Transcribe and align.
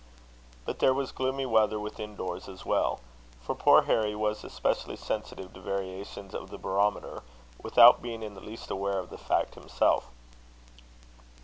But 0.65 0.79
there 0.79 0.95
was 0.95 1.11
gloomy 1.11 1.45
weather 1.45 1.79
within 1.79 2.15
doors 2.15 2.49
as 2.49 2.65
well; 2.65 3.01
for 3.39 3.53
poor 3.53 3.83
Harry 3.83 4.15
was 4.15 4.43
especially 4.43 4.95
sensitive 4.95 5.53
to 5.53 5.61
variations 5.61 6.33
of 6.33 6.49
the 6.49 6.57
barometer, 6.57 7.21
without 7.61 8.01
being 8.01 8.23
in 8.23 8.33
the 8.33 8.41
least 8.41 8.71
aware 8.71 8.97
of 8.97 9.11
the 9.11 9.19
fact 9.19 9.53
himself. 9.53 10.09